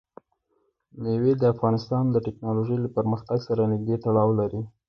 مېوې 1.01 1.33
د 1.37 1.43
افغانستان 1.53 2.03
د 2.11 2.15
تکنالوژۍ 2.27 2.77
له 2.81 2.89
پرمختګ 2.97 3.37
سره 3.47 3.69
نږدې 3.73 3.95
تړاو 4.03 4.29
لري. 4.39 4.61